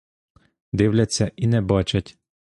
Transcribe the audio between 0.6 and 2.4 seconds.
Дивляться і не бачать.